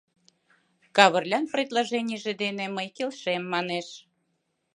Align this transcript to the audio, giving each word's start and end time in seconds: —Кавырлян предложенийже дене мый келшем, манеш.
—Кавырлян 0.95 1.45
предложенийже 1.53 2.33
дене 2.43 2.65
мый 2.75 2.87
келшем, 2.97 3.41
манеш. 3.53 3.87